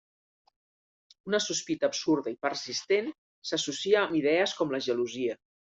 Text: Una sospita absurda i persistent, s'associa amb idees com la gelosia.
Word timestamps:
Una 1.31 1.41
sospita 1.49 1.89
absurda 1.89 2.33
i 2.35 2.39
persistent, 2.47 3.13
s'associa 3.53 4.03
amb 4.05 4.21
idees 4.25 4.61
com 4.63 4.77
la 4.77 4.87
gelosia. 4.91 5.43